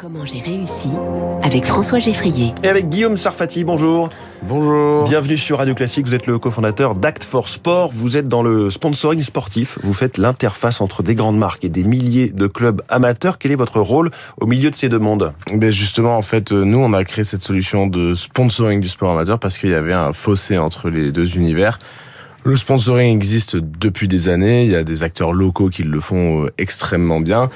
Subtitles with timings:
[0.00, 0.88] Comment j'ai réussi
[1.42, 2.54] avec François Geffrier.
[2.62, 4.08] Et avec Guillaume Sarfati, bonjour.
[4.44, 5.04] Bonjour.
[5.04, 8.70] Bienvenue sur Radio Classique, vous êtes le cofondateur d'Act for Sport, vous êtes dans le
[8.70, 13.36] sponsoring sportif, vous faites l'interface entre des grandes marques et des milliers de clubs amateurs.
[13.36, 14.10] Quel est votre rôle
[14.40, 15.34] au milieu de ces deux mondes?
[15.52, 19.38] Ben Justement, en fait, nous, on a créé cette solution de sponsoring du sport amateur
[19.38, 21.78] parce qu'il y avait un fossé entre les deux univers.
[22.42, 26.44] Le sponsoring existe depuis des années, il y a des acteurs locaux qui le font
[26.44, 27.50] euh, extrêmement bien,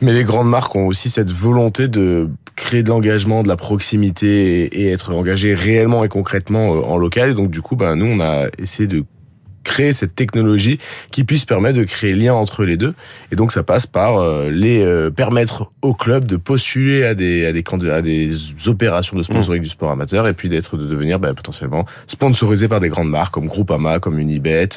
[0.00, 4.66] mais les grandes marques ont aussi cette volonté de créer de l'engagement, de la proximité
[4.80, 7.30] et être engagé réellement et concrètement euh, en local.
[7.30, 9.04] Et donc du coup, ben, nous, on a essayé de
[9.68, 10.78] créer cette technologie
[11.10, 12.94] qui puisse permettre de créer lien entre les deux.
[13.30, 17.46] Et donc ça passe par euh, les euh, permettre au club de postuler à des
[17.46, 18.30] à des à des
[18.66, 19.64] opérations de sponsoring mmh.
[19.64, 23.34] du sport amateur et puis d'être de devenir bah, potentiellement sponsorisé par des grandes marques
[23.34, 24.68] comme Groupama, comme Unibet,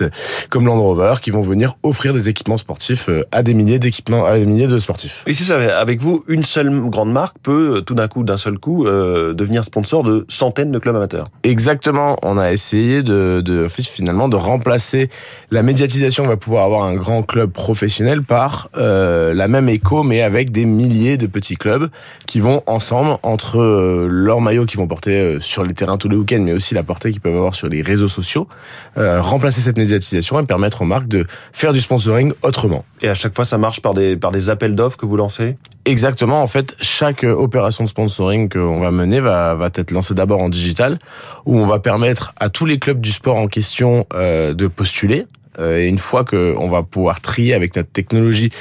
[0.50, 4.26] comme Land Rover qui vont venir offrir des équipements sportifs euh, à des milliers d'équipements
[4.26, 5.24] à des milliers de sportifs.
[5.26, 8.60] Et c'est ça avec vous une seule grande marque peut tout d'un coup d'un seul
[8.60, 11.28] coup devenir sponsor de centaines de clubs amateurs.
[11.44, 15.10] Exactement, on a essayé de, de finalement de remplacer c'est
[15.52, 20.22] la médiatisation va pouvoir avoir un grand club professionnel par euh, la même écho, mais
[20.22, 21.90] avec des milliers de petits clubs
[22.26, 26.10] qui vont ensemble, entre euh, leurs maillots qu'ils vont porter euh, sur les terrains tous
[26.10, 28.48] les week-ends, mais aussi la portée qu'ils peuvent avoir sur les réseaux sociaux,
[28.96, 32.84] remplacer cette médiatisation et permettre aux marques de faire du sponsoring autrement.
[33.02, 35.56] Et à chaque fois, ça marche par des, par des appels d'offres que vous lancez?
[35.86, 36.44] Exactement.
[36.44, 40.50] En fait, chaque opération de sponsoring qu'on va mener va, va être lancée d'abord en
[40.50, 40.98] digital,
[41.46, 45.26] où on va permettre à tous les clubs du sport en question de postuler.
[45.60, 48.52] Euh, et une fois qu'on va pouvoir trier avec notre technologie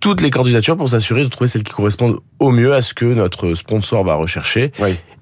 [0.00, 3.04] toutes les candidatures pour s'assurer de trouver celles qui correspondent au mieux à ce que
[3.04, 4.72] notre sponsor va rechercher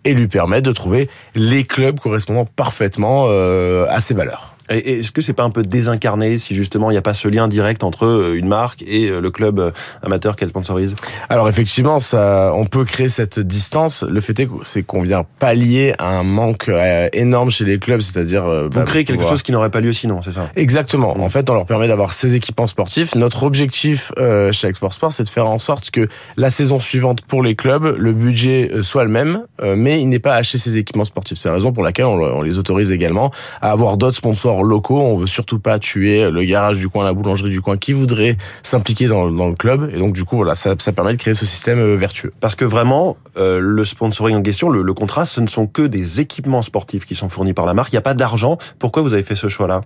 [0.05, 4.50] et lui permettre de trouver les clubs correspondant parfaitement euh, à ses valeurs.
[4.71, 7.49] Est-ce que c'est pas un peu désincarné si justement il n'y a pas ce lien
[7.49, 9.71] direct entre euh, une marque et euh, le club euh,
[10.03, 10.95] amateur qu'elle sponsorise?
[11.29, 14.05] Alors effectivement, ça, on peut créer cette distance.
[14.05, 16.71] Le fait est c'est qu'on vient pallier un manque
[17.13, 20.23] énorme chez les clubs, c'est-à-dire vous bah, créez quelque chose qui n'aurait pas lieu sinon,
[20.23, 20.49] c'est ça?
[20.57, 21.19] Exactement.
[21.19, 23.15] En fait, on leur permet d'avoir ces équipements sportifs.
[23.15, 24.13] Notre objectif
[24.53, 27.97] chez Export Sport, c'est de faire en sorte que la saison suivante pour les clubs,
[27.97, 31.39] le budget soit le même, mais il n'est pas acheté ces équipements sportifs.
[31.39, 33.31] C'est la raison pour laquelle on, on les autorise également
[33.61, 35.01] à avoir d'autres sponsors locaux.
[35.01, 38.37] On veut surtout pas tuer le garage du coin, la boulangerie du coin qui voudrait
[38.63, 39.91] s'impliquer dans, le club.
[39.93, 42.33] Et donc du coup, voilà, ça, permet de créer ce système euh, vertueux.
[42.41, 46.21] Parce que vraiment, euh, le sponsoring en question, le, contrat, ce ne sont que des
[46.21, 47.93] équipements sportifs qui sont fournis par la marque.
[47.93, 48.59] Il n'y a pas d'argent.
[48.79, 49.83] Pourquoi vous avez fait ce choix-là?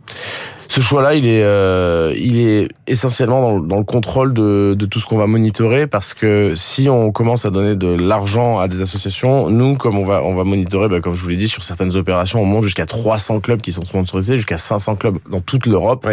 [0.75, 5.17] Ce choix-là, il est, euh, il est essentiellement dans, le contrôle de, tout ce qu'on
[5.17, 9.77] va monitorer, parce que si on commence à donner de l'argent à des associations, nous,
[9.77, 12.43] comme on va, on va monitorer, bah, comme je vous l'ai dit, sur certaines opérations,
[12.43, 16.09] on monte jusqu'à 300 clubs qui sont sponsorisés, jusqu'à 500 clubs dans toute l'Europe.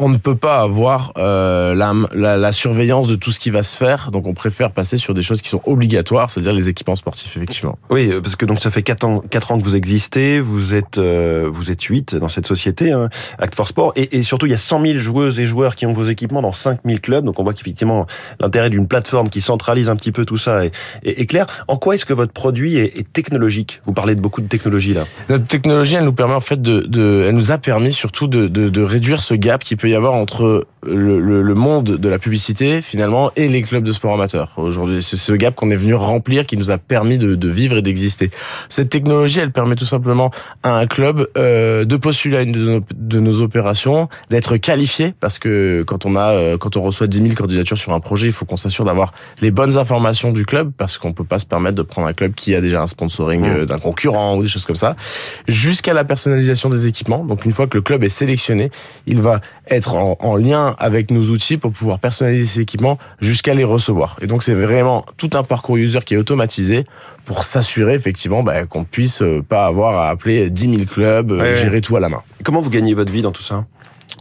[0.00, 1.94] On ne peut pas avoir euh, la,
[2.36, 5.22] la, surveillance de tout ce qui va se faire, donc on préfère passer sur des
[5.22, 7.78] choses qui sont obligatoires, c'est-à-dire les équipements sportifs, effectivement.
[7.90, 10.98] Oui, parce que donc ça fait 4 ans, 4 ans que vous existez, vous êtes,
[10.98, 13.92] euh, vous êtes 8 dans cette société, hein, Act for Sport.
[13.99, 16.52] Et, surtout, il y a 100 000 joueuses et joueurs qui ont vos équipements dans
[16.52, 17.24] 5 000 clubs.
[17.24, 18.06] Donc on voit qu'effectivement,
[18.40, 20.72] l'intérêt d'une plateforme qui centralise un petit peu tout ça est,
[21.04, 21.46] est, clair.
[21.68, 23.80] En quoi est-ce que votre produit est, technologique?
[23.86, 25.04] Vous parlez de beaucoup de technologie là.
[25.28, 28.46] Notre technologie, elle nous permet en fait de, de elle nous a permis surtout de,
[28.46, 32.08] de, de réduire ce gap qui peut y avoir entre le, le, le, monde de
[32.08, 34.52] la publicité finalement et les clubs de sport amateur.
[34.56, 37.76] Aujourd'hui, c'est ce gap qu'on est venu remplir qui nous a permis de, de vivre
[37.76, 38.30] et d'exister.
[38.68, 40.30] Cette technologie, elle permet tout simplement
[40.62, 43.89] à un club euh, de postuler à une de nos, de nos opérations,
[44.28, 47.92] d'être qualifié parce que quand on a euh, quand on reçoit 10 000 candidatures sur
[47.92, 51.24] un projet, il faut qu'on s'assure d'avoir les bonnes informations du club parce qu'on peut
[51.24, 53.56] pas se permettre de prendre un club qui a déjà un sponsoring mmh.
[53.56, 54.96] euh, d'un concurrent ou des choses comme ça,
[55.48, 57.24] jusqu'à la personnalisation des équipements.
[57.24, 58.70] Donc une fois que le club est sélectionné,
[59.06, 63.54] il va être en, en lien avec nos outils pour pouvoir personnaliser ces équipements jusqu'à
[63.54, 64.16] les recevoir.
[64.20, 66.84] Et donc c'est vraiment tout un parcours user qui est automatisé
[67.24, 71.80] pour s'assurer effectivement bah, qu'on puisse euh, pas avoir à appeler 10 000 clubs, gérer
[71.80, 72.22] tout à la main.
[72.44, 73.66] Comment vous gagnez votre vie dans tout ça?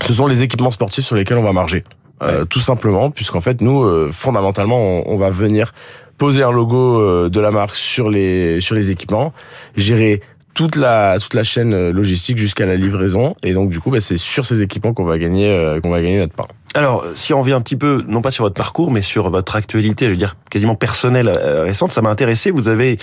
[0.01, 1.83] Ce sont les équipements sportifs sur lesquels on va marger.
[2.21, 5.73] Euh, tout simplement, puisqu'en fait, nous, fondamentalement, on, on, va venir
[6.17, 9.33] poser un logo de la marque sur les sur les équipements,
[9.77, 10.21] gérer
[10.53, 14.17] toute la toute la chaîne logistique jusqu'à la livraison et donc du coup bah, c'est
[14.17, 16.49] sur ces équipements qu'on va gagner qu'on va gagner notre part.
[16.75, 19.55] Alors, si on revient un petit peu, non pas sur votre parcours, mais sur votre
[19.55, 22.51] actualité, je veux dire quasiment personnelle euh, récente, ça m'a intéressé.
[22.51, 22.99] Vous avez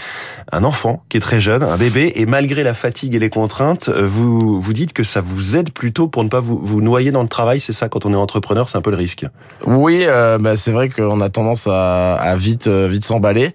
[0.53, 3.89] un enfant qui est très jeune, un bébé, et malgré la fatigue et les contraintes,
[3.89, 7.11] euh, vous vous dites que ça vous aide plutôt pour ne pas vous, vous noyer
[7.11, 7.59] dans le travail.
[7.59, 9.27] C'est ça, quand on est entrepreneur, c'est un peu le risque.
[9.67, 13.53] Oui, euh, bah, c'est vrai qu'on a tendance à, à vite vite s'emballer.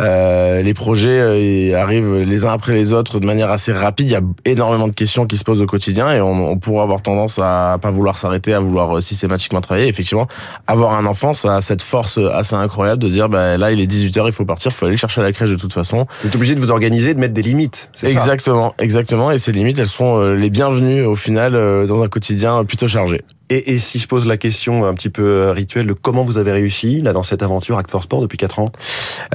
[0.00, 4.08] Euh, les projets arrivent les uns après les autres de manière assez rapide.
[4.08, 6.84] Il y a énormément de questions qui se posent au quotidien, et on, on pourrait
[6.84, 9.88] avoir tendance à pas vouloir s'arrêter, à vouloir systématiquement pratiquement travaillé.
[9.88, 10.28] Effectivement,
[10.66, 13.90] avoir un enfant, ça a cette force assez incroyable de dire, bah, là, il est
[13.90, 16.06] 18h, il faut partir, il faut aller le chercher à la crèche de toute façon.
[16.20, 17.90] Vous êtes obligé de vous organiser, de mettre des limites.
[18.02, 18.84] Exactement, ça?
[18.84, 19.30] Exactement.
[19.32, 22.86] Et ces limites, elles sont euh, les bienvenues au final euh, dans un quotidien plutôt
[22.86, 23.22] chargé.
[23.50, 26.38] Et, et, si je pose la question un petit peu euh, rituelle de comment vous
[26.38, 28.72] avez réussi là dans cette aventure Act for Sport depuis 4 ans?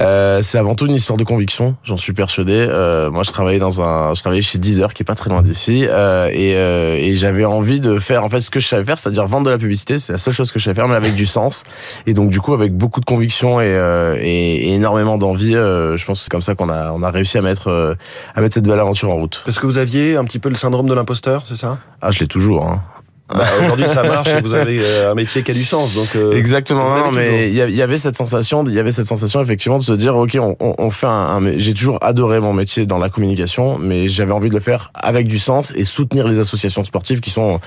[0.00, 2.52] Euh, C'est avant tout une histoire de conviction, j'en suis persuadé.
[2.52, 5.42] Euh, moi, je travaillais dans un, je travaillais chez Deezer, qui est pas très loin
[5.42, 8.82] d'ici, euh, et, euh, et j'avais envie de faire en fait ce que je savais
[8.84, 9.98] faire, c'est-à-dire vendre de la publicité.
[9.98, 11.62] C'est la seule chose que je savais faire, mais avec du sens.
[12.06, 16.04] Et donc du coup, avec beaucoup de conviction et, euh, et, et énormément d'envie, je
[16.04, 17.96] pense que c'est comme ça qu'on a, on a réussi à mettre,
[18.34, 19.42] à mettre cette belle aventure en route.
[19.44, 21.78] Parce que vous aviez un petit peu le syndrome de l'imposteur, c'est ça?
[22.00, 22.66] Ah, je l'ai toujours.
[22.66, 22.82] Hein.
[23.28, 25.94] Bah, Aujourd'hui, ça marche et vous avez euh, un métier qui a du sens.
[25.94, 26.96] Donc euh, exactement.
[26.98, 29.92] Non, mais il y avait cette sensation, il y avait cette sensation effectivement de se
[29.92, 31.10] dire, ok, on, on fait un.
[31.10, 34.90] un j'ai toujours adoré mon métier dans la communication, mais j'avais envie de le faire
[34.94, 37.60] avec du sens et soutenir les associations sportives qui sont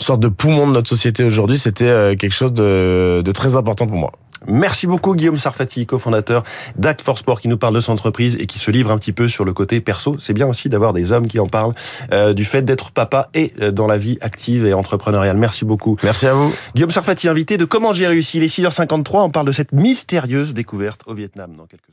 [0.00, 1.58] une sorte de poumon de notre société aujourd'hui.
[1.58, 4.12] C'était euh, quelque chose de, de très important pour moi.
[4.46, 6.44] Merci beaucoup Guillaume Sarfati, cofondateur
[6.76, 9.12] d'Act for Sport, qui nous parle de son entreprise et qui se livre un petit
[9.12, 10.16] peu sur le côté perso.
[10.18, 11.74] C'est bien aussi d'avoir des hommes qui en parlent
[12.12, 15.36] euh, du fait d'être papa et euh, dans la vie active et entrepreneuriale.
[15.36, 15.96] Merci beaucoup.
[16.02, 16.52] Merci à vous.
[16.74, 18.40] Guillaume Sarfati, invité de Comment j'ai réussi?
[18.40, 21.88] Les 6h53, on parle de cette mystérieuse découverte au Vietnam dans quelques